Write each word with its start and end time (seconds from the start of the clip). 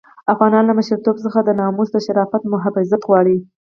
افغانان 0.33 0.63
له 0.67 0.73
مشرتوب 0.79 1.15
څخه 1.25 1.39
د 1.43 1.49
ناموس 1.59 1.89
د 1.91 1.97
شرافت 2.05 2.43
محافظت 2.53 3.01
غواړي. 3.09 3.37